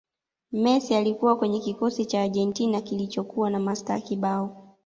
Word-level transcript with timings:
messi 0.51 0.95
alikuwa 0.95 1.35
kwenye 1.37 1.59
kikosi 1.59 2.05
cha 2.05 2.21
argentina 2.21 2.81
kilichokuwa 2.81 3.49
na 3.49 3.59
mastaa 3.59 3.99
kibao 3.99 4.75